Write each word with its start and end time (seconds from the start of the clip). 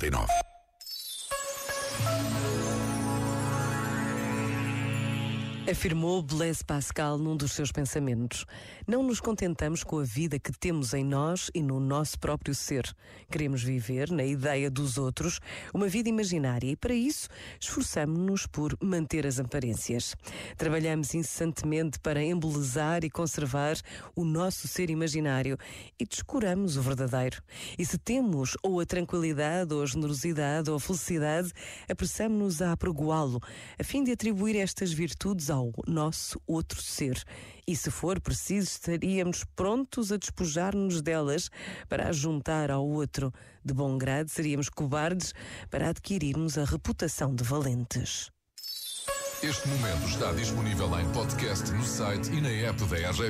99. 0.00 0.49
Afirmou 5.70 6.20
Blaise 6.20 6.64
Pascal 6.64 7.16
num 7.16 7.36
dos 7.36 7.52
seus 7.52 7.70
pensamentos. 7.70 8.44
Não 8.88 9.04
nos 9.04 9.20
contentamos 9.20 9.84
com 9.84 10.00
a 10.00 10.02
vida 10.02 10.36
que 10.36 10.50
temos 10.50 10.92
em 10.94 11.04
nós 11.04 11.48
e 11.54 11.62
no 11.62 11.78
nosso 11.78 12.18
próprio 12.18 12.56
ser. 12.56 12.92
Queremos 13.30 13.62
viver, 13.62 14.10
na 14.10 14.24
ideia 14.24 14.68
dos 14.68 14.98
outros, 14.98 15.38
uma 15.72 15.86
vida 15.86 16.08
imaginária 16.08 16.72
e, 16.72 16.74
para 16.74 16.92
isso, 16.92 17.28
esforçamos-nos 17.60 18.48
por 18.48 18.76
manter 18.82 19.24
as 19.24 19.38
aparências. 19.38 20.16
Trabalhamos 20.56 21.14
incessantemente 21.14 22.00
para 22.00 22.20
embelezar 22.20 23.04
e 23.04 23.10
conservar 23.10 23.76
o 24.16 24.24
nosso 24.24 24.66
ser 24.66 24.90
imaginário 24.90 25.56
e 26.00 26.04
descuramos 26.04 26.76
o 26.76 26.82
verdadeiro. 26.82 27.40
E 27.78 27.86
se 27.86 27.96
temos 27.96 28.56
ou 28.60 28.80
a 28.80 28.84
tranquilidade, 28.84 29.72
ou 29.72 29.84
a 29.84 29.86
generosidade, 29.86 30.68
ou 30.68 30.74
a 30.74 30.80
felicidade, 30.80 31.52
apressamos-nos 31.88 32.60
a 32.60 32.72
apregoá-lo, 32.72 33.40
a 33.78 33.84
fim 33.84 34.02
de 34.02 34.10
atribuir 34.10 34.56
estas 34.56 34.92
virtudes 34.92 35.48
ao 35.48 35.59
ao 35.60 35.72
nosso 35.86 36.40
outro 36.46 36.80
ser. 36.82 37.22
E 37.66 37.76
se 37.76 37.90
for 37.90 38.20
preciso, 38.20 38.68
estaríamos 38.68 39.44
prontos 39.54 40.10
a 40.10 40.16
despojar-nos 40.16 41.02
delas 41.02 41.50
para 41.88 42.08
as 42.08 42.16
juntar 42.16 42.70
ao 42.70 42.86
outro. 42.86 43.32
De 43.64 43.74
bom 43.74 43.96
grado, 43.98 44.28
seríamos 44.28 44.68
cobardes 44.68 45.32
para 45.70 45.90
adquirirmos 45.90 46.58
a 46.58 46.64
reputação 46.64 47.34
de 47.34 47.44
valentes. 47.44 48.30
Este 49.42 49.68
momento 49.68 50.06
está 50.06 50.32
disponível 50.32 51.00
em 51.00 51.08
podcast 51.12 51.70
no 51.72 51.82
site 51.82 52.30
e 52.30 52.42
na 52.42 52.50
app 52.50 52.84
da 52.84 52.96
RGF. 52.96 53.28